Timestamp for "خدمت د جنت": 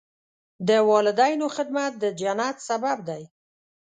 1.55-2.57